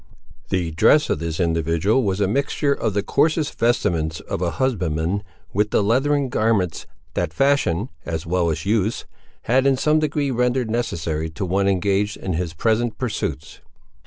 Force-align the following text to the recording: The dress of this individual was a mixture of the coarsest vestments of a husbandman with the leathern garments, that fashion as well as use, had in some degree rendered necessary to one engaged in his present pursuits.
The 0.49 0.71
dress 0.71 1.11
of 1.11 1.19
this 1.19 1.39
individual 1.39 2.01
was 2.01 2.19
a 2.19 2.27
mixture 2.27 2.73
of 2.73 2.95
the 2.95 3.03
coarsest 3.03 3.59
vestments 3.59 4.19
of 4.21 4.41
a 4.41 4.49
husbandman 4.57 5.21
with 5.53 5.69
the 5.69 5.83
leathern 5.83 6.27
garments, 6.29 6.87
that 7.13 7.31
fashion 7.31 7.87
as 8.03 8.25
well 8.25 8.49
as 8.49 8.65
use, 8.65 9.05
had 9.43 9.67
in 9.67 9.77
some 9.77 9.99
degree 9.99 10.31
rendered 10.31 10.71
necessary 10.71 11.29
to 11.29 11.45
one 11.45 11.67
engaged 11.67 12.17
in 12.17 12.33
his 12.33 12.55
present 12.55 12.97
pursuits. 12.97 13.59